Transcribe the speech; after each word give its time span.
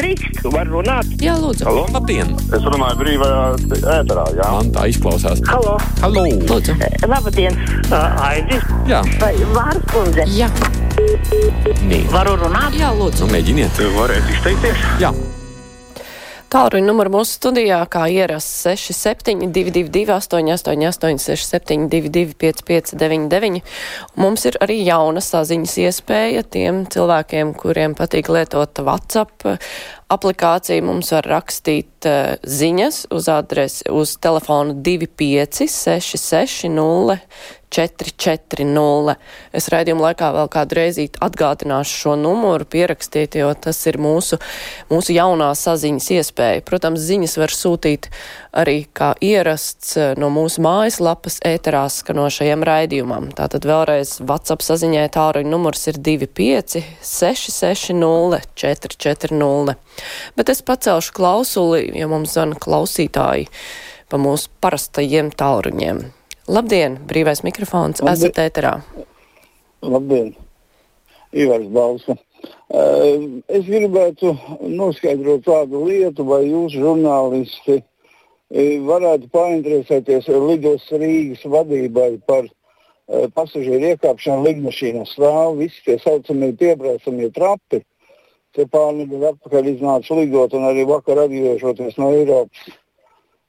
Drīkst, 0.00 0.44
var 0.54 0.68
runāt. 0.70 1.08
Jā, 1.18 1.32
lūdzu. 1.42 1.64
Halo? 1.66 1.80
Labdien! 1.90 2.28
Es 2.54 2.62
runāju 2.62 2.94
brīvajā 3.00 3.40
ēterā, 3.96 4.26
jā. 4.38 4.50
Man 4.54 4.68
tā 4.76 4.84
izklausās. 4.86 5.40
Halo, 5.50 5.72
Halo! 5.98 6.22
Lūdzu. 6.46 6.76
labdien, 7.10 7.58
uh, 7.90 8.22
Aidis. 8.28 8.62
Jā, 8.86 9.00
Vai 9.18 9.32
Vārs 9.50 9.82
kundze? 9.90 10.28
Jā, 10.30 10.46
nē. 11.90 12.04
Varu 12.14 12.36
runāt? 12.38 12.78
jā, 12.78 12.92
lūdzu. 13.00 13.26
Nu, 13.26 13.32
mēģiniet. 13.34 13.82
Varētu 13.98 14.30
izteikties? 14.36 14.86
Jā, 15.02 15.10
Tālruņa 16.50 16.82
numuru 16.82 17.12
mūsu 17.14 17.36
studijā, 17.36 17.76
kā 17.86 18.08
ierasts 18.10 18.64
6722, 18.66 20.08
888, 20.16 21.20
672, 21.22 22.32
559, 22.42 23.60
mums 24.18 24.48
ir 24.50 24.58
arī 24.58 24.80
jauna 24.82 25.22
saziņas 25.22 25.76
iespēja 25.84 26.42
tiem 26.42 26.82
cilvēkiem, 26.90 27.54
kuriem 27.54 27.94
patīk 27.94 28.32
lietot 28.34 28.82
WhatsApp 28.82 29.46
aplikāciju. 30.10 30.84
Mums 30.86 31.12
var 31.14 31.28
rakstīt 31.30 32.08
uh, 32.08 32.34
ziņas 32.42 33.06
uz 33.14 33.30
adresi, 33.32 33.86
uz 33.94 34.16
telefonu 34.22 34.76
25 34.84 35.66
660 35.70 37.18
440. 37.70 39.14
Es 39.54 39.68
raidījumu 39.70 40.02
laikā 40.02 40.30
vēl 40.34 40.48
kādu 40.50 40.76
reizīti 40.80 41.20
atgādināšu 41.22 41.98
šo 42.02 42.14
numuru, 42.18 42.66
pierakstiet, 42.66 43.36
jo 43.38 43.52
tas 43.54 43.78
ir 43.86 44.00
mūsu, 44.02 44.40
mūsu 44.90 45.14
jaunā 45.14 45.52
saziņas 45.56 46.10
iespēja. 46.18 46.64
Protams, 46.66 47.04
ziņas 47.06 47.36
var 47.40 47.54
sūtīt 47.54 48.10
arī 48.50 48.82
kā 48.96 49.12
ierasts 49.22 49.94
no 50.18 50.32
mūsu 50.34 50.64
mājaslapas 50.66 51.38
ēterā 51.46 51.84
skanošajam 51.94 52.66
raidījumam. 52.66 53.30
Tātad 53.38 53.66
vēlreiz 53.70 54.18
WhatsApp 54.24 54.66
saziņai 54.66 55.06
tāruņa 55.14 55.50
numurs 55.54 55.86
ir 55.92 56.00
25 56.02 56.80
660 57.06 58.50
440. 58.58 59.78
Bet 60.36 60.52
es 60.52 60.62
pacelšu 60.66 61.14
klausuli, 61.16 61.86
ja 61.98 62.08
mums 62.10 62.34
zvan 62.36 62.56
klausītāji 62.58 63.48
pa 64.10 64.18
mūsu 64.18 64.50
parastajiem 64.62 65.30
tālruņiem. 65.38 66.02
Labdien, 66.50 66.98
brīvais 67.06 67.44
mikrofons, 67.46 68.02
Labdien. 68.02 68.30
esat 68.30 68.40
ēterā. 68.42 68.72
Labdien, 69.86 70.34
Ivars 71.32 71.68
Balsa. 71.70 72.16
Uh, 72.70 73.40
es 73.50 73.66
gribētu 73.66 74.32
noskaidrot 74.62 75.44
tādu 75.46 75.84
lietu, 75.88 76.24
vai 76.24 76.44
jūs, 76.46 76.76
žurnālisti, 76.78 77.80
eh, 78.54 78.78
varētu 78.86 79.28
painteresēties 79.34 80.30
lidos 80.30 80.86
Rīgas 80.94 81.42
vadībai 81.44 82.12
par 82.26 82.46
uh, 82.46 83.26
pasažieru 83.34 83.92
iekāpšanu 83.92 84.46
lidmašīnā 84.46 85.04
stāv 85.10 85.58
visi 85.58 85.82
tie 85.86 85.98
saucamie 86.02 86.52
piebraucamie 86.56 87.30
trapi. 87.34 87.82
Te 88.56 88.66
pāri 88.66 89.06
gadu 89.06 89.28
atpakaļ 89.30 89.68
iznāca 89.74 90.16
lidot 90.18 90.54
un 90.58 90.66
arī 90.66 90.84
vakar 90.88 91.22
atgriežoties 91.24 91.98
no 92.00 92.10
Eiropas. 92.16 92.70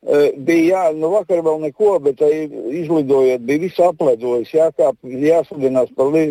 Uh, 0.02 0.30
bija 0.45 0.66
jā, 0.66 0.83
nu 0.97 1.11
vakar 1.13 1.44
vēl 1.45 1.59
neko, 1.61 1.91
bet 2.02 2.21
izlidojot, 2.25 3.44
bija 3.45 3.61
viss 3.61 3.81
apledojis, 3.85 4.53
jākāp, 4.55 4.97
jāsadinās 5.05 5.91
pa 5.97 6.07
li, 6.09 6.23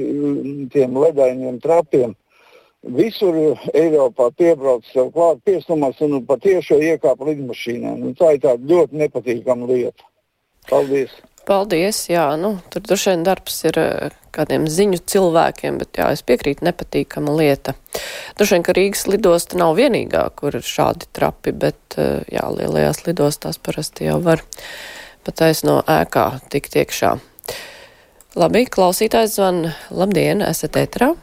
tiem 0.74 0.98
ledainiem 0.98 1.60
trapiem. 1.62 2.16
Visur 2.96 3.36
Eiropā 3.76 4.30
piebrauc 4.38 4.86
sev 4.88 5.10
klāt 5.14 5.42
piestumās 5.44 6.00
un 6.06 6.22
patiešo 6.26 6.78
iekāpa 6.80 7.28
lidmašīnā. 7.28 7.92
Nu, 8.00 8.14
tā 8.16 8.34
ir 8.34 8.42
tāda 8.46 8.72
ļoti 8.74 9.02
nepatīkama 9.02 9.68
lieta. 9.68 10.06
Paldies! 10.70 11.12
Paldies, 11.51 12.05
jā, 12.06 12.29
nu, 12.39 12.53
tur 12.70 12.84
droši 12.87 13.11
vien 13.11 13.23
darbs 13.27 13.56
ir 13.67 13.79
eh, 13.83 14.12
kādiem 14.31 14.69
ziņu 14.70 15.01
cilvēkiem, 15.11 15.81
bet 15.81 15.98
jā, 15.98 16.06
es 16.15 16.23
piekrītu 16.23 16.62
nepatīkama 16.62 17.34
lieta. 17.34 17.75
Droši 18.39 18.55
vien, 18.55 18.67
ka 18.69 18.75
Rīgas 18.77 19.09
lidosta 19.11 19.59
nav 19.59 19.75
vienīgā, 19.81 20.23
kur 20.39 20.55
ir 20.55 20.62
šādi 20.62 21.09
trapi, 21.17 21.51
bet 21.51 21.98
eh, 21.98 22.23
jā, 22.31 22.45
lielajās 22.55 23.03
lidostās 23.09 23.59
parasti 23.59 24.06
jau 24.06 24.21
var 24.23 24.45
patais 25.27 25.65
no 25.67 25.81
ēkā 25.91 26.28
tikt 26.55 26.78
iekšā. 26.84 27.17
Labi, 28.39 28.62
klausītājs 28.71 29.34
zvan. 29.41 29.65
Labdien, 29.91 30.47
esat 30.47 30.78
ētrā? 30.78 31.16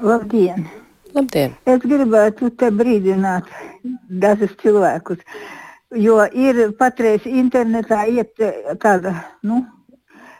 Labdien! 0.00 0.70
Labdien! 1.12 1.52
Es 1.68 1.84
gribētu 1.84 2.48
te 2.56 2.72
brīdināt 2.72 3.52
dažus 4.08 4.56
cilvēkus, 4.64 5.20
jo 5.96 6.20
ir 6.32 6.60
patreiz 6.78 7.26
internetā 7.26 8.04
iet 8.10 8.34
tāda 8.82 9.14
nu, 9.42 9.62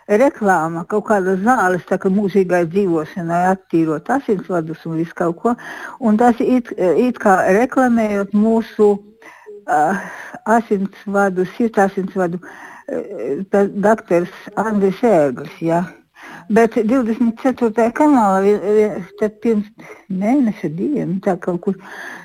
reklāma, 0.09 0.84
kaut 0.88 1.06
kāda 1.09 1.36
zāles, 1.42 1.84
tā 1.88 1.98
kā 2.00 2.10
mūžīgai 2.12 2.64
dzīvošanai, 2.72 3.42
attīrot 3.53 4.09
asinsvadus 4.10 4.86
un 4.88 4.97
visu 5.03 5.14
kaut 5.16 5.36
ko. 5.42 5.54
Un 6.00 6.16
tas 6.20 6.41
it, 6.41 6.72
it 6.78 7.20
kā 7.20 7.36
reklamējot 7.59 8.32
mūsu 8.32 8.94
uh, 8.97 10.00
asinsvadu, 10.48 11.44
sirds 11.56 11.84
asinsvadu, 11.88 12.41
uh, 12.41 13.69
doktors 13.76 14.32
Andris 14.56 15.04
Ēglis. 15.04 15.60
Ja? 15.60 15.84
Bet 16.48 16.78
24. 16.81 17.91
kanālā 17.92 18.54
tad 19.20 19.34
pirms 19.44 19.66
mēneša 20.09 20.70
dienu 20.72 21.19
tā 21.25 21.34
kaut 21.42 21.60
kur 21.66 21.75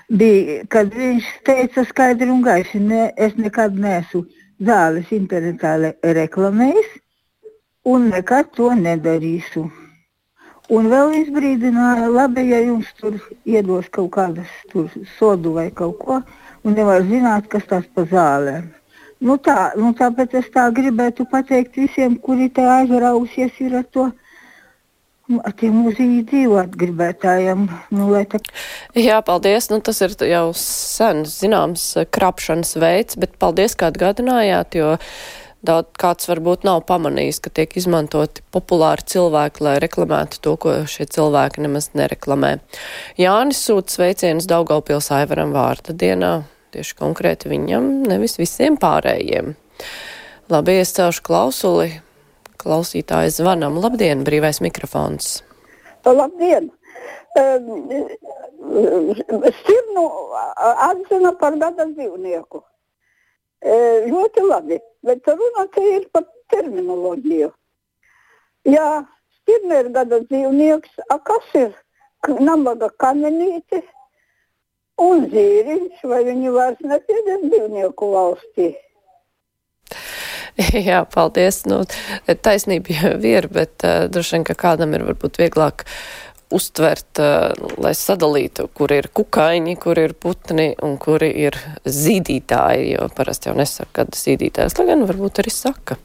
bija, 0.07 0.61
kad 0.71 0.93
viņš 0.95 1.27
teica 1.43 1.83
skaidri 1.89 2.31
un 2.31 2.39
gaiši, 2.45 2.79
ne, 2.79 3.01
es 3.19 3.35
nekad 3.35 3.75
neesmu 3.75 4.23
zāles 4.63 5.11
internetā 5.11 5.75
reklamējis 6.19 6.93
un 7.91 8.07
nekad 8.13 8.53
to 8.55 8.69
nedarīšu. 8.79 9.65
Un 10.71 10.87
vēl 10.87 11.11
viņš 11.17 11.33
brīdināja, 11.35 12.07
labi, 12.07 12.45
ja 12.53 12.61
jums 12.63 12.87
tur 13.01 13.17
iedos 13.43 13.89
kaut 13.91 14.13
kādas 14.15 14.47
sodu 15.17 15.57
vai 15.57 15.67
kaut 15.75 15.99
ko, 15.99 16.21
un 16.63 16.79
nevar 16.79 17.03
zināt, 17.09 17.51
kas 17.51 17.67
tas 17.67 17.91
pa 17.91 18.07
zālēm. 18.07 18.71
Nu 19.23 19.37
tā, 19.39 19.71
nu 19.79 19.93
tāpēc 19.95 20.35
es 20.41 20.49
tā 20.51 20.67
gribētu 20.75 21.25
pateikt 21.31 21.77
visiem, 21.79 22.17
kuri 22.19 22.49
te 22.51 22.65
aizrausies 22.67 23.61
ar 23.69 23.85
to, 23.95 24.09
nu, 25.31 25.39
ar 25.39 25.53
tiem 25.59 25.77
mūžīgi 25.85 26.25
dzīvot 26.31 26.75
gribētājiem. 26.81 27.69
Nu, 27.95 28.09
tā 28.27 28.41
Jā, 28.99 29.21
paldies. 29.23 29.69
Nu, 29.71 29.79
tas 29.79 30.03
ir 30.03 30.17
jau 30.27 30.49
sen 30.59 31.23
zināms 31.29 31.85
eh, 31.95 32.09
krāpšanas 32.09 32.75
veids, 32.83 33.19
bet 33.19 33.39
paldies, 33.39 33.77
kā 33.79 33.93
atgādinājāt, 33.93 34.75
jo 34.81 34.97
daudz 35.63 35.95
kāds 35.99 36.27
varbūt 36.27 36.65
nav 36.67 36.83
pamanījis, 36.89 37.39
ka 37.43 37.51
tiek 37.55 37.77
izmantoti 37.79 38.43
populāri 38.51 39.07
cilvēki, 39.13 39.63
lai 39.63 39.77
reklamētu 39.83 40.41
to, 40.43 40.57
ko 40.59 40.81
šie 40.89 41.07
cilvēki 41.15 41.63
nemaz 41.63 41.93
nereklamē. 41.95 42.57
Jānis 43.21 43.63
sūta 43.63 43.95
sveicienus 43.95 44.49
Daugaupils 44.51 45.07
Aivaram 45.15 45.55
vārda 45.55 45.95
dienā, 45.95 46.41
tieši 46.73 46.97
konkrēti 46.99 47.51
viņam, 47.51 47.89
nevis 48.09 48.37
visiem 48.41 48.77
pārējiem. 48.81 49.53
Labi, 50.51 50.79
es 50.81 50.91
celšu 50.97 51.23
klausuli. 51.25 51.89
Klausītājs 52.63 53.41
zvanam. 53.41 53.75
Labdien, 53.83 54.23
brīvais 54.27 54.61
mikrofons. 54.63 55.41
Labdien! 56.05 56.69
Sirnu 59.63 60.03
atzina 60.87 61.33
par 61.39 61.57
gada 61.59 61.87
dzīvnieku. 61.89 62.61
E, 63.63 63.73
Ļoti 64.11 64.43
labi, 64.45 64.77
bet 65.03 65.27
runa 65.27 65.65
te 65.73 65.83
ir 65.95 66.07
par 66.13 66.27
terminoloģiju. 66.53 67.49
Jā, 68.69 68.87
sirna 69.43 69.81
ir 69.83 69.89
gada 69.95 70.21
dzīvnieks, 70.23 71.01
a 71.09 71.17
kas 71.19 71.55
ir 71.57 71.73
nabaga 72.39 72.89
kamenīte 73.01 73.81
un 75.01 75.27
zīriņš, 75.31 76.01
vai 76.09 76.23
viņi 76.27 76.53
vairs 76.53 76.81
nepieder 76.85 77.45
dzīvnieku 77.45 78.09
valstī? 78.13 78.73
Jā, 80.89 81.03
paldies. 81.09 81.63
Nu, 81.69 81.81
taisnība 82.45 82.97
jau 82.97 83.15
ir, 83.25 83.49
bet 83.53 83.85
uh, 83.87 84.05
droši 84.11 84.37
vien, 84.37 84.45
ka 84.47 84.57
kādam 84.57 84.93
ir 84.95 85.05
varbūt 85.07 85.39
vieglāk 85.41 85.85
uztvert, 86.53 87.21
uh, 87.21 87.53
lai 87.81 87.95
sadalītu, 87.97 88.67
kur 88.77 88.93
ir 88.93 89.09
kukaiņi, 89.15 89.77
kur 89.81 90.01
ir 90.01 90.13
putni 90.13 90.71
un 90.85 90.99
kuri 91.01 91.31
ir 91.47 91.57
zīdītāji, 91.85 92.93
jo 92.93 93.09
parasti 93.17 93.49
jau 93.49 93.57
nesaka, 93.57 94.03
kad 94.03 94.19
zīdītājs, 94.19 94.77
lai 94.77 94.91
gan 94.93 95.07
varbūt 95.09 95.41
arī 95.43 95.53
saka. 95.53 95.97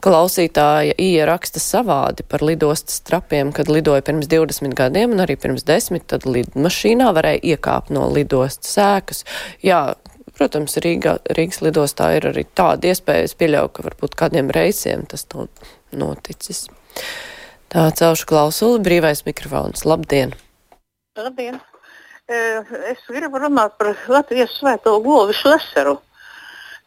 Klausītāja 0.00 0.94
Ija 0.96 1.26
raksta 1.28 1.60
savādi 1.60 2.24
par 2.24 2.40
lidostas 2.40 3.02
trapiem, 3.04 3.50
kad 3.52 3.68
lidoja 3.68 4.00
pirms 4.06 4.30
20 4.32 4.72
gadiem 4.78 5.12
un 5.12 5.20
arī 5.26 5.36
pirms 5.36 5.66
10, 5.68 6.06
tad 6.08 6.24
lidmašīnā 6.24 7.10
varēja 7.16 7.42
iekāpt 7.52 7.92
no 7.92 8.06
lidostas 8.08 8.72
sēkas. 8.78 9.26
Jā, 9.64 9.82
protams, 10.38 10.78
Rīga, 10.80 11.18
Rīgas 11.36 11.60
lidostā 11.66 12.14
ir 12.16 12.30
arī 12.30 12.46
tāda 12.56 12.88
iespēja, 12.94 13.28
es 13.28 13.36
pieļauju, 13.36 13.72
ka 13.76 13.84
varbūt 13.90 14.16
kādiem 14.22 14.48
reisiem 14.56 15.04
tas 15.10 15.26
noticis. 15.92 16.64
Tā 17.70 17.90
celšu 18.00 18.26
klausuli, 18.32 18.80
brīvais 18.88 19.26
mikrofons. 19.28 19.84
Labdien! 19.84 20.32
Labdien! 21.20 21.60
Eh, 22.30 22.64
Es 22.94 23.04
gribu 23.10 23.38
runāt 23.42 23.76
par 23.76 23.92
Latvijas 24.08 24.56
svēto 24.56 24.96
govišu 25.04 25.52
leseru. 25.52 25.98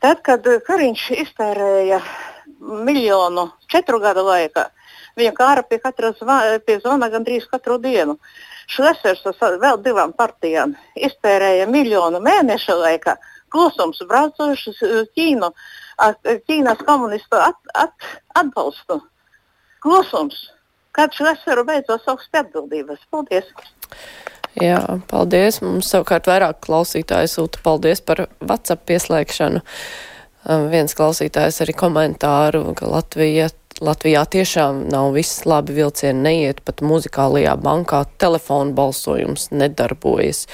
Tad, 0.02 0.26
kad 0.26 0.48
Kariņš 0.66 1.10
iztērēja 1.22 2.02
miljonu 2.64 3.50
četru 3.72 4.00
gadu 4.04 4.24
laikā. 4.28 4.68
Viņa 5.20 5.34
kāra 5.38 5.64
pie 5.68 5.78
katra 5.82 6.14
zvana 6.18 7.10
gandrīz 7.14 7.46
katru 7.52 7.78
dienu. 7.82 8.18
Šlesers 8.72 9.26
ar 9.44 9.60
vēl 9.62 9.82
divām 9.84 10.14
partijām 10.18 10.74
iztērēja 10.96 11.68
miljonu 11.70 12.22
mēnešu 12.24 12.78
laikā. 12.80 13.18
Klusums 13.54 14.00
braucoši 14.10 14.72
uz 14.72 15.10
Ķīnu, 15.14 15.52
ar 16.02 16.16
Ķīnas 16.24 16.82
komunistu 16.88 17.38
at, 17.38 17.60
at, 17.76 17.94
atbalstu. 18.40 19.02
Klusums. 19.84 20.48
Kad 20.94 21.14
Šleseru 21.18 21.66
beidzot 21.66 22.06
pie 22.06 22.40
atbildības. 22.40 23.02
Paldies! 23.12 23.50
Jā, 24.62 24.80
paldies. 25.10 25.60
Mums 25.66 25.90
savukārt 25.90 26.30
vairāk 26.30 26.60
klausītāji 26.66 27.32
sūta 27.32 27.62
paldies 27.66 28.02
par 28.06 28.28
WhatsApp 28.38 28.86
pieslēgšanu. 28.90 29.64
Um, 29.64 30.13
viens 30.46 30.96
klausītājs 30.98 31.62
arī 31.64 31.76
komentāru, 31.78 32.66
ka 32.78 32.90
Latvija, 32.90 33.50
Latvijā 33.84 34.24
tiešām 34.36 34.84
nav 34.92 35.14
viss 35.16 35.46
labi 35.50 35.76
vilcieni 35.78 36.24
neiet, 36.28 36.62
pat 36.66 36.84
muzikālajā 36.86 37.56
bankā 37.64 38.04
telefonu 38.22 38.76
balsojums 38.78 39.50
nedarbojas. 39.52 40.46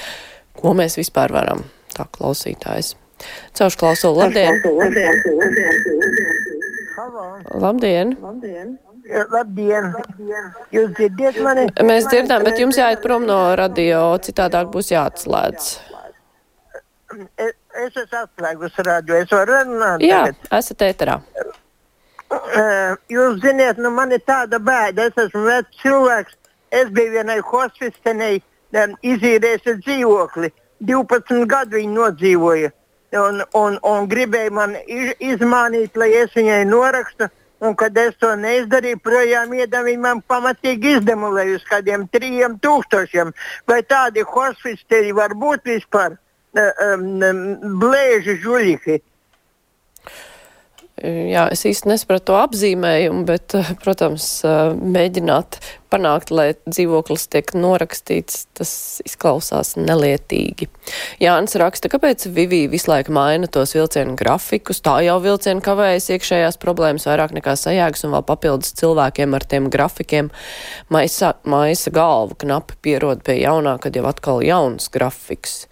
Ko 0.60 0.74
mēs 0.76 0.98
vispār 1.00 1.32
varam? 1.34 1.64
Tā 1.96 2.06
klausītājs. 2.14 2.94
Caušu 3.56 3.78
klausulu, 3.80 4.22
labdien! 4.22 4.62
Labdien! 7.60 8.16
Labdien! 8.20 8.78
Labdien! 9.30 9.92
Jūs 10.70 10.92
dzirdiet 10.94 11.40
mani? 11.42 11.66
Mēs 11.82 12.06
dzirdam, 12.08 12.44
bet 12.46 12.60
jums 12.62 12.78
jāiet 12.78 13.02
prom 13.02 13.26
no 13.28 13.38
radio, 13.58 14.02
citādāk 14.22 14.70
būs 14.72 14.92
jāatslēdz. 14.94 15.70
Es, 17.80 17.94
es 17.96 18.02
esmu 18.02 18.18
atslēgus 18.20 18.78
radio, 18.84 19.16
es 19.22 19.30
varu 19.32 19.56
runāt. 19.56 20.02
Jā, 20.04 20.24
tagad? 20.26 20.48
esat 20.58 20.82
ēterā. 20.84 21.16
Uh, 22.30 22.98
Jūs 23.10 23.40
ziniet, 23.42 23.80
nu 23.80 23.90
man 23.94 24.12
ir 24.14 24.20
tāda 24.28 24.60
bēda, 24.62 25.08
es 25.08 25.22
esmu 25.24 25.46
vecs 25.46 25.80
cilvēks. 25.82 26.36
Es 26.70 26.90
biju 26.94 27.16
vienai 27.16 27.40
hospistenei 27.42 28.36
um, 28.38 28.92
izīrējis 29.02 29.80
dzīvokli. 29.86 30.52
12 30.90 31.48
gadu 31.50 31.80
viņa 31.80 31.96
nodzīvoja. 31.96 32.70
Un, 33.18 33.42
un, 33.58 33.78
un 33.82 34.06
gribēja 34.10 34.52
man 34.54 34.76
iz, 34.84 35.16
izmānīt, 35.32 35.96
lai 35.98 36.12
es 36.20 36.36
viņai 36.36 36.62
norakstu. 36.70 37.30
Un, 37.60 37.74
kad 37.76 37.96
es 38.00 38.14
to 38.22 38.30
neizdarīju, 38.40 39.02
projām 39.04 39.50
iedeva 39.52 39.84
viņa 39.88 40.04
man 40.04 40.22
pamatīgi 40.30 40.94
izdemolēju 40.96 41.58
uz 41.58 41.66
kādiem 41.68 42.06
trim 42.14 42.54
tūkstošiem. 42.62 43.34
Vai 43.68 43.82
tādi 43.84 44.24
hospisteri 44.24 45.12
var 45.16 45.34
būt 45.36 45.66
vispār 45.68 46.16
blēži 46.54 48.36
žuļiki? 48.42 49.00
Jā, 51.00 51.46
es 51.48 51.62
īsti 51.64 51.88
nesapratu 51.88 52.26
to 52.28 52.34
apzīmējumu, 52.36 53.22
bet, 53.24 53.54
eh, 53.56 53.68
protams, 53.80 54.24
eh, 54.44 54.74
mēģināt 54.76 55.56
panākt, 55.90 56.30
lai 56.30 56.52
dzīvoklis 56.68 57.24
tiek 57.32 57.52
norakstīts, 57.56 58.44
tas 58.52 59.00
izklausās 59.06 59.78
nelietīgi. 59.80 60.68
Jānis 61.18 61.56
raksta, 61.56 61.88
kāpēc 61.88 62.26
Vivī 62.28 62.68
visu 62.68 62.90
laiku 62.92 63.14
maina 63.16 63.48
tos 63.48 63.72
vilcienu 63.72 64.14
grafikus, 64.14 64.82
tā 64.84 64.98
jau 65.06 65.16
vilcienu 65.24 65.62
kavējas 65.64 66.10
iekšējās 66.18 66.60
problēmas 66.60 67.08
vairāk 67.08 67.32
nekā 67.32 67.56
sajēgas 67.56 68.04
un 68.04 68.10
vēl 68.18 68.26
papildus 68.26 68.76
cilvēkiem 68.76 69.34
ar 69.34 69.40
tiem 69.40 69.70
grafikiem 69.70 70.30
maisa, 70.90 71.32
maisa 71.44 71.90
galvu 71.90 72.36
knapi 72.36 72.76
pierod 72.82 73.24
pie 73.24 73.40
jaunā, 73.40 73.80
kad 73.80 73.94
jau 73.94 74.04
atkal 74.04 74.44
jauns 74.44 74.90
grafiks. 74.90 75.66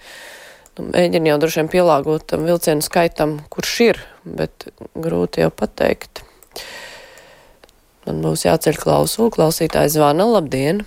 Nu, 0.78 0.84
mēģina 0.92 1.32
jau 1.32 1.38
droši 1.42 1.58
vien 1.58 1.70
pielāgot 1.72 2.24
tam 2.30 2.44
vilcienu 2.46 2.84
skaitam, 2.86 3.40
kurš 3.50 3.72
ir, 3.82 3.98
bet 4.22 4.68
grūti 4.94 5.42
jau 5.42 5.50
pateikt. 5.50 6.22
Man 8.06 8.22
būs 8.22 8.46
jāceļ 8.46 8.78
klausulu, 8.78 9.32
klausītājs 9.34 9.96
zvana, 9.96 10.28
labdien! 10.36 10.84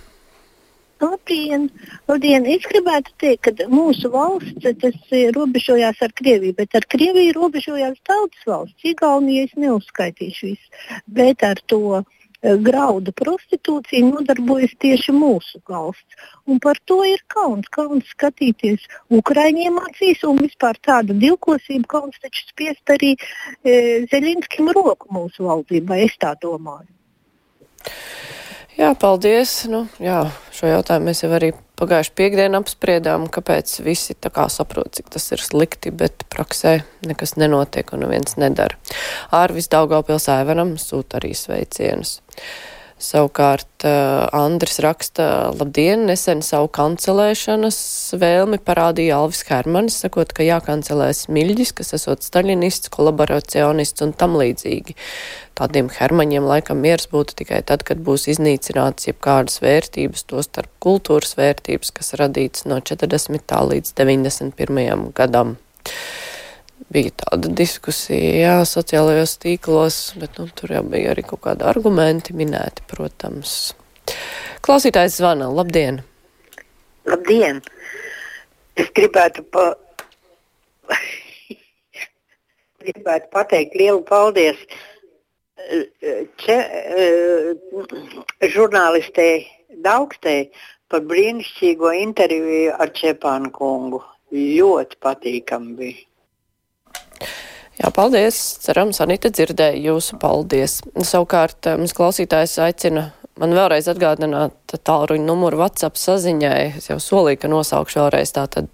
Labdien! 1.02 1.68
Labdien! 2.08 2.48
Es 2.48 2.64
gribētu 2.70 3.12
teikt, 3.20 3.44
ka 3.44 3.68
mūsu 3.68 4.08
valsts 4.14 4.80
tas 4.80 5.12
robežojās 5.36 6.00
ar 6.06 6.16
Krieviju, 6.16 6.56
bet 6.62 6.78
ar 6.78 6.88
Krieviju 6.94 7.36
robežojās 7.36 8.00
tautas 8.08 8.48
valsts. 8.48 8.88
Igaunija 8.94 9.44
es 9.44 9.54
neuzskaitīšu 9.60 10.54
visu, 10.54 10.82
bet 11.20 11.44
ar 11.44 11.60
to 11.68 11.82
eh, 12.00 12.06
graudu 12.42 13.12
prostitūciju 13.14 14.08
nodarbojas 14.10 14.74
tieši 14.82 15.14
mūsu 15.14 15.60
valsts. 15.68 16.18
Un 16.46 16.58
par 16.62 16.80
to 16.90 17.02
ir 17.06 17.22
kauns. 17.30 17.68
Kauns 17.70 18.08
skatīties 18.16 18.86
Ukraiņiem 19.14 19.78
acīs 19.82 20.24
un 20.26 20.42
vispār 20.42 20.78
tādu 20.82 21.14
divkosību 21.22 21.86
kauns 21.88 22.18
taču 22.22 22.46
spiest 22.48 22.94
arī 22.94 23.14
e, 23.14 24.04
Zeļinskim 24.10 24.72
roku 24.74 25.12
mūsu 25.14 25.46
valdībai, 25.46 26.02
es 26.08 26.18
tā 26.18 26.34
domāju. 26.42 26.90
Jā, 28.78 28.94
paldies. 28.96 29.66
Nu, 29.68 29.84
jā, 30.00 30.24
šo 30.54 30.70
jautājumu 30.70 31.10
mēs 31.10 31.22
jau 31.24 31.30
arī 31.36 31.52
pagājuši 31.76 32.14
piekdienu 32.16 32.60
apspriedām, 32.62 33.26
kāpēc 33.32 33.74
visi 33.84 34.14
tā 34.14 34.30
kā 34.32 34.46
saprot, 34.52 34.92
cik 34.96 35.10
tas 35.12 35.26
ir 35.34 35.42
slikti, 35.44 35.92
bet 35.92 36.24
praksē 36.32 36.78
nekas 37.08 37.36
nenotiek 37.40 37.92
un 37.92 38.06
neviens 38.06 38.38
nedara. 38.40 38.78
Ārvis 39.34 39.68
Daugavpils 39.72 40.28
Aivaram 40.32 40.76
sūta 40.80 41.20
arī 41.20 41.34
sveicienus. 41.36 42.20
Savukārt 43.02 43.82
uh, 43.82 44.28
Andris 44.36 44.78
raksta, 44.82 45.24
labdien, 45.58 46.04
nesen 46.06 46.38
savu 46.46 46.68
kancelēšanas 46.70 47.78
vēlmi 48.22 48.60
parādīja 48.62 49.18
Alvis 49.18 49.42
Hermanis, 49.48 49.96
sakot, 50.04 50.30
ka 50.36 50.46
jākancelē 50.46 51.08
Smiļģis, 51.18 51.74
kas 51.80 51.92
esot 51.98 52.22
staļinists, 52.22 52.92
kolaboracionists 52.94 54.06
un 54.06 54.14
tam 54.14 54.38
līdzīgi. 54.38 54.94
Tādiem 55.58 55.90
hermaņiem 55.92 56.46
laikam 56.46 56.78
miers 56.84 57.10
būtu 57.10 57.40
tikai 57.42 57.60
tad, 57.66 57.82
kad 57.88 57.98
būs 58.06 58.28
iznīcināts 58.32 59.10
jebkādas 59.10 59.58
vērtības, 59.64 60.22
to 60.30 60.46
starp 60.46 60.70
kultūras 60.82 61.34
vērtības, 61.40 61.90
kas 61.98 62.14
radīts 62.22 62.68
no 62.70 62.78
40. 62.78 63.58
līdz 63.74 63.96
91. 63.98 65.10
gadam 65.18 65.56
bija 66.92 67.12
tāda 67.24 67.50
diskusija, 67.62 68.32
jā, 68.40 68.54
sociālajos 68.68 69.36
tīklos, 69.42 70.00
bet 70.20 70.40
nu, 70.40 70.48
tur 70.56 70.74
jau 70.74 70.82
bija 70.86 71.12
arī 71.12 71.24
kaut 71.26 71.44
kādi 71.46 71.66
argumenti 71.68 72.36
minēti, 72.36 72.84
protams. 72.90 73.74
Klausītājs 74.64 75.18
zvana, 75.20 75.50
labdien! 75.52 76.02
Labdien! 77.08 77.62
Es 78.78 78.88
gribētu, 78.96 79.44
pa... 79.52 79.72
gribētu 82.82 83.30
pateikt 83.34 83.76
lielu 83.78 84.02
paldies 84.08 84.58
če, 86.42 86.56
žurnālistei 88.54 89.46
Daugstei 89.82 90.50
par 90.90 91.04
brīnišķīgo 91.08 91.92
interviju 92.02 92.74
ar 92.78 92.92
Čepānu 92.96 93.52
kungu. 93.54 94.02
Ļoti 94.32 94.98
patīkami 95.02 95.76
bija. 95.78 96.00
Jā, 97.80 97.88
paldies. 97.94 98.38
Cerams, 98.62 99.00
Anita 99.02 99.32
dzirdēja 99.32 99.80
jūsu 99.80 100.20
paldies. 100.22 100.80
Savukārt, 101.08 101.72
mums 101.80 101.96
klausītājs 101.96 102.58
aicina 102.62 103.10
man 103.40 103.54
vēlreiz 103.56 103.86
atgādināt 103.90 104.74
tālruņa 104.86 105.24
numuru 105.26 105.58
WhatsApp 105.62 105.96
saziņai. 106.00 106.64
Es 106.78 106.88
jau 106.90 106.98
solīju, 107.02 107.38
ka 107.42 107.48
nosaukšu 107.52 108.00
vēlreiz. 108.02 108.30
Tātad 108.36 108.68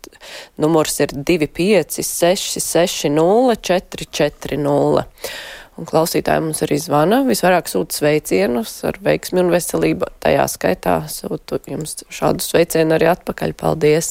numurs 0.60 0.94
ir 1.04 1.10
25660 1.14 3.62
440. 3.70 5.06
Un 5.78 5.86
klausītāji 5.86 6.42
mums 6.42 6.60
arī 6.66 6.76
zvana, 6.82 7.18
visvairāk 7.28 7.66
sūta 7.70 7.92
sveicienus 8.00 8.72
ar 8.88 8.94
veiksmi 9.04 9.38
un 9.44 9.52
veselību. 9.54 10.04
Tajā 10.24 10.44
skaitā 10.50 10.94
sūtu 11.12 11.54
jums 11.70 11.92
šādu 12.10 12.40
sveicienu 12.42 12.90
arī 12.98 13.06
atpakaļ. 13.12 13.50
Paldies! 13.62 14.08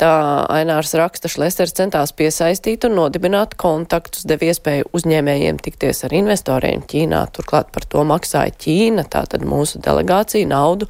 Tā 0.00 0.10
Ainārs 0.50 0.94
raksta, 0.96 1.28
Šlesters 1.30 1.74
centās 1.76 2.14
piesaistīt 2.16 2.86
un 2.88 2.96
nodibināt 2.96 3.52
kontaktus, 3.60 4.24
deva 4.28 4.48
iespēju 4.48 4.88
uzņēmējiem 4.96 5.58
tikties 5.62 6.02
ar 6.08 6.14
investoriem 6.16 6.84
Ķīnā. 6.88 7.20
Turklāt 7.36 7.68
par 7.74 7.86
to 7.88 8.04
maksāja 8.08 8.54
Ķīna, 8.64 9.04
tātad 9.12 9.44
mūsu 9.46 9.82
delegācija 9.84 10.48
naudu 10.48 10.88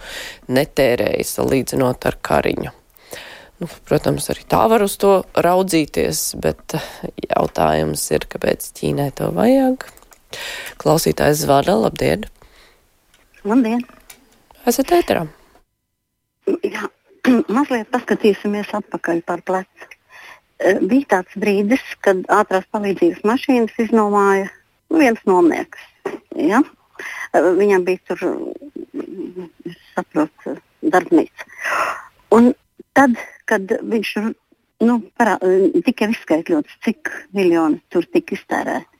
netērēja 0.52 1.26
salīdzinot 1.28 2.08
ar 2.08 2.18
Kariņu. 2.30 2.72
Nu, 3.62 3.68
protams, 3.86 4.30
arī 4.32 4.46
tā 4.50 4.62
var 4.70 4.82
uz 4.82 4.96
to 4.98 5.12
raudzīties, 5.38 6.22
bet 6.42 6.78
jautājums 7.28 8.06
ir, 8.14 8.26
kāpēc 8.30 8.70
Ķīnai 8.78 9.10
to 9.18 9.28
vajag. 9.34 9.86
Klausītājs 10.82 11.44
zvana, 11.44 11.76
labdien! 11.84 12.24
Labdien! 13.46 13.84
Esat 14.66 14.94
ēterā? 14.94 15.26
Jā, 16.62 16.88
mazliet 17.56 17.90
paskatīsimies 17.94 18.72
atpakaļ 18.78 19.22
par 19.26 19.42
plecu. 19.46 19.90
Bija 20.86 21.08
tāds 21.16 21.38
brīdis, 21.42 21.82
kad 22.06 22.22
ātrās 22.30 22.68
palīdzības 22.74 23.24
mašīnas 23.26 23.80
iznomāja 23.82 24.46
viens 24.94 25.22
nomnieks. 25.26 25.82
Ja? 26.38 26.62
Viņam 27.34 27.86
bija 27.88 28.02
tur, 28.12 28.22
saprotu, 29.94 30.54
darbnīca. 30.94 31.48
Un 32.36 32.52
tad, 32.94 33.18
kad 33.50 33.74
viņš 33.82 34.14
nu, 34.86 35.00
parā, 35.18 35.38
tika 35.86 36.10
izskaidrots, 36.12 36.78
cik 36.86 37.10
miljoni 37.34 37.80
tur 37.90 38.06
tika 38.14 38.38
iztērēti, 38.38 38.92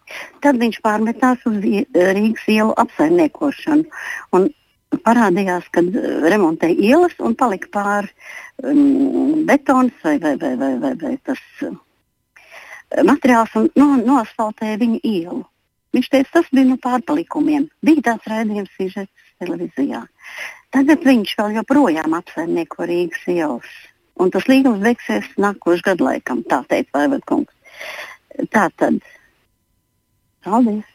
Tad 0.45 0.59
viņš 0.61 0.81
pārmetās 0.85 1.45
uz 1.49 1.61
Rīgas 1.63 2.45
ielu 2.51 2.75
apsaimniekošanu. 2.83 3.87
Un 4.37 4.49
parādījās, 5.07 5.69
ka 5.73 5.83
remontēja 6.33 6.77
ielas 6.93 7.15
un 7.25 7.37
palika 7.39 7.71
pāri 7.73 8.11
um, 8.63 9.45
betons 9.49 9.95
vai, 10.05 10.19
vai, 10.23 10.37
vai, 10.41 10.53
vai, 10.61 10.75
vai, 10.83 10.93
vai 11.01 11.15
tas 11.25 11.41
uh, 11.67 11.77
materiāls 13.01 13.55
un 13.59 13.71
no, 13.79 13.95
noasfaltēja 14.03 14.81
viņu 14.83 15.01
ielu. 15.03 15.41
Viņš 15.93 16.09
teica, 16.09 16.31
tas 16.39 16.49
bija 16.53 16.71
no 16.71 16.79
pārpalikumiem. 16.81 17.67
Bija 17.85 18.07
tāds 18.11 18.29
raidījums 18.31 18.73
sižets 18.79 19.33
televīzijā. 19.43 20.01
Tagad 20.73 21.05
viņš 21.05 21.35
vēl 21.41 21.59
joprojām 21.59 22.17
apsaimnieko 22.17 22.87
Rīgas 22.89 23.27
ielas. 23.29 23.75
Un 24.21 24.33
tas 24.33 24.47
līgums 24.49 24.81
beigsies 24.85 25.29
nākošais 25.41 25.85
gadu 25.85 26.09
laikam, 26.09 26.41
tā 26.49 26.63
teica 26.69 26.97
Vaivod 26.97 27.25
kungs. 27.29 27.53
Tā 28.53 28.69
tad. 28.81 29.01
Paldies! 30.45 30.89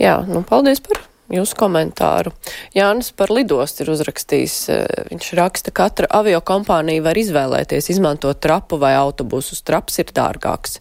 Jā, 0.00 0.20
nu 0.28 0.42
paldies 0.46 0.82
par 0.84 1.02
jūsu 1.32 1.56
komentāru. 1.58 2.32
Jānis 2.76 3.12
par 3.16 3.32
lidostu 3.34 3.84
ir 3.84 3.92
uzrakstījis. 3.94 4.56
eh, 4.70 4.86
Viņš 5.10 5.32
raksta, 5.38 5.70
ka 5.72 5.86
katra 5.86 6.06
avio 6.10 6.40
kompānija 6.40 7.02
var 7.02 7.14
izvēlēties 7.14 7.90
izmantot 7.90 8.40
trapu 8.40 8.78
vai 8.78 8.94
autobusus. 8.94 9.62
Traps 9.62 9.98
ir 9.98 10.12
dārgāks. 10.12 10.80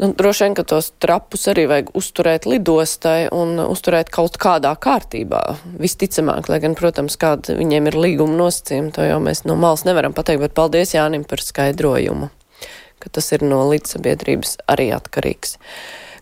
Nu, 0.00 0.14
droši 0.16 0.44
vien, 0.44 0.54
ka 0.56 0.64
tos 0.64 0.92
trapus 0.96 1.42
arī 1.52 1.66
vajag 1.68 1.90
uzturēt 1.92 2.46
lidostai 2.48 3.28
un 3.36 3.58
uzturēt 3.60 4.08
kaut 4.08 4.38
kādā 4.40 4.72
kārtībā. 4.72 5.42
Visticamāk, 5.76 6.48
lai 6.48 6.58
gan, 6.62 6.74
protams, 6.74 7.18
kāda 7.20 7.52
viņiem 7.58 7.90
ir 7.90 7.98
līguma 8.00 8.38
nosacījuma, 8.38 8.94
to 8.96 9.04
jau 9.04 9.18
mēs 9.20 9.44
no 9.44 9.58
malas 9.60 9.84
nevaram 9.84 10.16
pateikt, 10.16 10.40
bet 10.40 10.56
paldies 10.56 10.94
Jānim 10.96 11.28
par 11.28 11.44
skaidrojumu, 11.44 12.30
ka 12.98 13.12
tas 13.12 13.28
ir 13.36 13.44
no 13.44 13.60
līdzsabiedrības 13.68 14.56
arī 14.72 14.88
atkarīgs. 14.96 15.58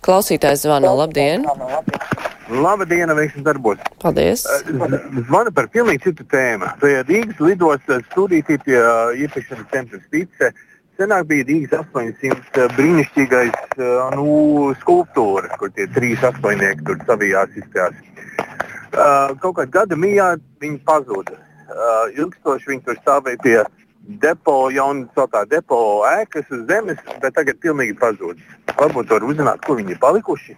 Klausītājs 0.02 0.66
zvana, 0.66 0.90
labdien! 0.98 1.46
Labdien, 1.46 2.17
veiksmi 3.18 3.44
darbos. 3.44 3.78
Paldies! 4.02 4.44
Zvanu 5.28 5.52
par 5.54 5.68
pilnīgi 5.72 6.08
citu 6.08 6.24
tēmu. 6.32 6.70
Pie 6.80 7.02
Rīgas 7.08 7.40
lidostas 7.44 8.04
stūrītī 8.08 8.58
pie 8.64 8.78
uh, 8.80 9.12
iepirkšanas 9.16 9.70
centra 9.72 10.00
Spice. 10.06 10.52
Senāk 10.98 11.28
bija 11.30 11.46
Rīgas 11.48 11.84
800 11.84 12.38
uh, 12.38 12.76
brīnišķīgais 12.76 13.58
uh, 13.78 14.14
nu, 14.16 14.28
skulptūra, 14.80 15.52
kur 15.60 15.72
tie 15.76 15.88
trīs 15.94 16.24
astoņnieki 16.24 16.86
tur 16.88 17.02
savijās 17.06 17.52
izskatās. 17.56 18.00
Uh, 18.88 19.34
kaut 19.42 19.58
kādā 19.58 19.68
gada 19.80 19.98
mijā 20.00 20.32
viņi 20.62 20.80
pazuda. 20.88 21.36
Uh, 21.68 22.08
ilgstoši 22.16 22.72
viņi 22.72 22.86
tur 22.86 22.96
stāvēja 23.02 23.42
pie 23.44 23.58
depo, 24.22 24.70
jaunu 24.72 25.04
celtā 25.14 25.44
depo 25.50 25.78
ēkas 26.08 26.48
uz 26.54 26.64
zemes, 26.70 27.00
bet 27.20 27.36
tagad 27.36 27.60
pilnīgi 27.60 27.98
pazudis. 28.00 28.56
Varbūt 28.78 29.12
var 29.12 29.26
uzzināt, 29.28 29.60
kur 29.66 29.76
viņi 29.76 29.94
ir 29.94 30.00
palikuši. 30.00 30.56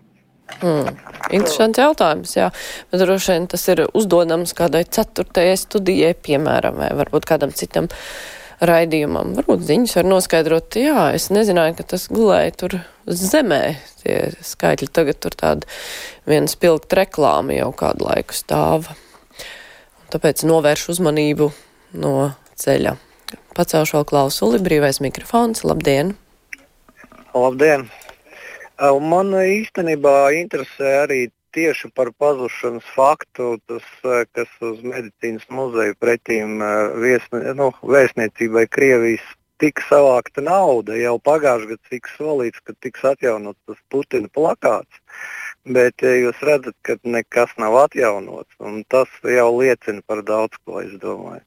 Mm. 0.60 0.98
Interesants 1.30 1.78
jautājums, 1.78 2.34
jā. 2.36 2.50
Bet 2.90 3.02
droši 3.04 3.36
vien 3.36 3.46
tas 3.50 3.64
ir 3.70 3.84
uzdodams 3.96 4.52
kādai 4.58 4.82
ceturtajai 4.88 5.56
studijai, 5.60 6.12
piemēram, 6.18 6.80
vai 6.82 6.90
varbūt 6.98 7.28
kādam 7.28 7.54
citam 7.56 7.88
raidījumam. 8.60 9.34
Varbūt 9.38 9.62
ziņas 9.68 9.96
var 10.00 10.08
noskaidrot, 10.10 10.76
jā, 10.80 11.06
es 11.16 11.30
nezināju, 11.32 11.76
ka 11.78 11.86
tas 11.94 12.08
gulēja 12.12 12.56
tur 12.62 12.76
zemē. 13.06 13.62
Tie 14.02 14.16
skaitļi 14.44 14.90
tagad 14.96 15.20
tur 15.22 15.36
tāda 15.38 15.70
viena 16.28 16.50
spilgta 16.50 17.00
reklāma 17.02 17.56
jau 17.56 17.70
kādu 17.76 18.08
laiku 18.08 18.36
stāv. 18.36 18.90
Un 18.90 20.12
tāpēc 20.12 20.44
novērš 20.48 20.88
uzmanību 20.96 21.50
no 22.00 22.32
ceļa. 22.60 22.96
Pacelšu 23.56 23.98
vēl 23.98 24.06
klausuli, 24.08 24.60
brīvais 24.62 25.00
mikrofons, 25.04 25.64
labdien! 25.66 26.14
Labdien! 27.34 27.88
Uh, 28.80 28.96
Man 28.96 29.34
īstenībā 29.36 30.32
interesē 30.32 30.92
arī 31.02 31.18
tieši 31.52 31.90
par 31.92 32.08
pazušanas 32.16 32.86
faktu, 32.94 33.58
tas, 33.68 33.88
kas 34.32 34.54
uz 34.64 34.78
medicīnas 34.80 35.44
muzeju 35.52 35.96
pretīm 36.00 36.62
viesne, 37.02 37.42
nu, 37.58 37.68
vēstniecībai 37.82 38.64
Krievijas 38.72 39.26
tika 39.60 39.84
savākta 39.84 40.40
nauda. 40.46 40.96
Jau 40.96 41.18
pagājušajā 41.20 41.74
gadā 41.74 41.92
tika 41.92 42.14
solīts, 42.14 42.64
ka 42.64 42.72
tiks 42.80 43.04
atjaunots 43.12 43.60
tas 43.68 43.82
Putina 43.92 44.32
plakāts. 44.32 45.04
Bet 45.68 46.00
ja 46.00 46.14
jūs 46.16 46.40
redzat, 46.40 46.78
ka 46.80 46.96
nekas 47.04 47.52
nav 47.60 47.76
atjaunots, 47.84 48.56
un 48.64 48.80
tas 48.88 49.12
jau 49.20 49.50
liecina 49.58 50.00
par 50.06 50.24
daudz 50.24 50.56
ko, 50.64 50.80
es 50.80 50.96
domāju. 51.04 51.44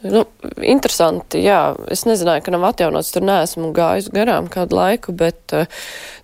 Nu, 0.00 0.22
interesanti, 0.64 1.42
jā. 1.44 1.74
Es 1.92 2.06
nezināju, 2.08 2.44
ka 2.46 2.54
nav 2.54 2.64
atjaunots. 2.70 3.10
Tur 3.12 3.24
neesmu 3.28 3.68
gājis 3.76 4.08
garām 4.14 4.48
kādu 4.52 4.78
laiku, 4.78 5.12
bet 5.12 5.52
uh, 5.56 5.68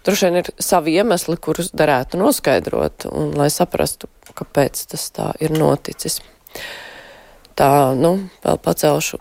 droši 0.07 0.31
vien 0.31 0.41
ir 0.41 0.49
savi 0.65 0.95
iemesli, 0.97 1.37
kurus 1.37 1.69
derētu 1.77 2.21
noskaidrot, 2.21 3.09
un 3.13 3.35
lai 3.37 3.51
saprastu, 3.53 4.09
kāpēc 4.37 4.87
tas 4.93 5.05
tā 5.13 5.29
ir 5.45 5.53
noticis. 5.53 6.23
Tā, 7.57 7.69
nu, 7.97 8.17
vēl 8.45 8.61
pacelšu 8.65 9.21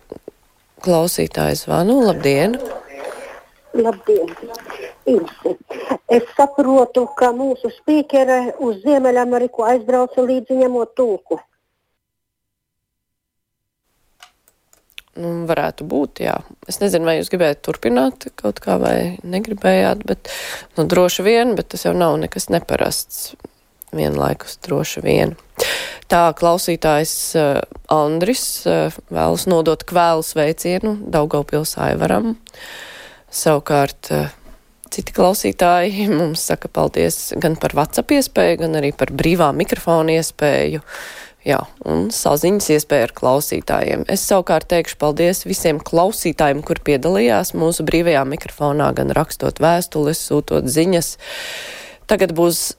klausītāju 0.86 1.60
zvanu. 1.60 2.00
Labdien! 2.08 2.56
Labdien! 3.76 4.32
Ilse. 5.06 5.58
Es 6.10 6.24
saprotu, 6.38 7.06
ka 7.20 7.34
mūsu 7.36 7.70
spīkere 7.76 8.56
uz 8.64 8.80
Ziemeļameriku 8.86 9.68
aizbrauca 9.68 10.24
līdzi 10.24 10.64
ņemot 10.64 10.96
tulku. 10.96 11.42
Nu, 15.16 15.32
varētu 15.48 15.86
būt, 15.88 16.20
jā. 16.26 16.36
Es 16.68 16.82
nezinu, 16.82 17.08
vai 17.08 17.18
jūs 17.22 17.30
gribējāt 17.32 17.62
turpināt 17.64 18.28
kaut 18.36 18.60
kā 18.64 18.76
vai 18.82 19.16
negribējāt, 19.24 20.04
bet 20.08 20.32
nu, 20.76 20.84
droši 20.92 21.24
vien, 21.24 21.54
bet 21.56 21.70
tas 21.72 21.86
jau 21.88 21.94
nav 21.96 22.18
nekas 22.20 22.50
neparasts. 22.52 23.30
Vienlaikus 23.96 24.58
droši 24.66 25.06
vien. 25.06 25.36
Tā 26.12 26.26
klausītājs 26.36 27.14
uh, 27.40 27.62
Andris 27.96 28.66
uh, 28.68 28.92
vēlas 29.08 29.46
nodot 29.48 29.86
kvēlu 29.88 30.26
sveicienu 30.26 30.98
Daugaupils 31.14 31.78
Aivaram. 31.80 32.34
Savukārt 33.32 34.12
uh, 34.12 34.34
citi 34.92 35.16
klausītāji 35.16 36.10
mums 36.20 36.44
saka 36.50 36.68
paldies 36.72 37.32
gan 37.42 37.56
par 37.62 37.78
WhatsApp 37.78 38.18
iespēju, 38.18 38.66
gan 38.66 38.82
arī 38.82 38.92
par 38.98 39.16
brīvā 39.16 39.54
mikrofona 39.56 40.20
iespēju. 40.20 40.84
Jā, 41.46 41.60
un 41.86 42.08
saziņas 42.10 42.72
iespēja 42.74 43.06
ar 43.06 43.12
klausītājiem. 43.14 44.08
Es 44.10 44.24
savukārt 44.26 44.66
teikšu 44.72 44.98
paldies 44.98 45.44
visiem 45.46 45.78
klausītājiem, 45.78 46.64
kur 46.66 46.82
piedalījās 46.82 47.54
mūsu 47.54 47.86
brīvajā 47.86 48.24
mikrofonā, 48.26 48.90
gan 48.98 49.14
rakstot 49.14 49.62
vēstules, 49.62 50.24
sūtot 50.26 50.66
ziņas. 50.66 51.12
Tagad 52.10 52.34
būs 52.34 52.72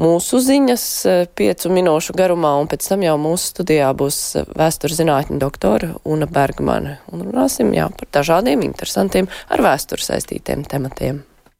mūsu 0.00 0.40
ziņas 0.40 0.88
piecu 1.36 1.74
minūšu 1.74 2.16
garumā, 2.16 2.54
un 2.62 2.72
pēc 2.72 2.88
tam 2.94 3.04
jau 3.04 3.18
mūsu 3.20 3.52
studijā 3.52 3.92
būs 3.92 4.22
vēstures 4.56 5.02
zinātņu 5.02 5.40
doktora 5.44 5.92
Una 6.08 6.30
Bergmane. 6.30 7.02
Un 7.12 7.28
runāsim, 7.28 7.76
jā, 7.76 7.90
par 7.92 8.14
dažādiem 8.22 8.64
interesantiem 8.64 9.28
ar 9.52 9.68
vēsturi 9.68 10.08
saistītiem 10.08 10.64
tematiem. 10.64 11.27